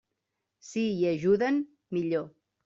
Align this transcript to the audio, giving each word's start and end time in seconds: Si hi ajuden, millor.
Si 0.69 0.85
hi 0.93 1.03
ajuden, 1.11 1.61
millor. 1.99 2.27